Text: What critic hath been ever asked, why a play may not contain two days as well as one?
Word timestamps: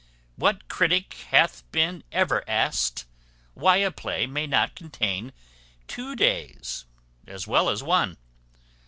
What 0.35 0.67
critic 0.67 1.13
hath 1.29 1.63
been 1.71 2.03
ever 2.11 2.43
asked, 2.49 3.05
why 3.53 3.77
a 3.77 3.91
play 3.91 4.25
may 4.25 4.47
not 4.47 4.73
contain 4.73 5.31
two 5.87 6.15
days 6.15 6.85
as 7.27 7.45
well 7.45 7.69
as 7.69 7.83
one? 7.83 8.17